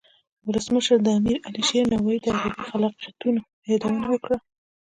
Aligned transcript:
ولسمشر 0.47 0.97
د 1.03 1.07
امیر 1.19 1.37
علي 1.47 1.63
شیر 1.69 1.83
نوایی 1.93 2.19
د 2.21 2.27
ادبی 2.37 2.63
خلاقیتونو 2.69 3.39
یادونه 3.71 4.05
وکړه. 4.09 4.37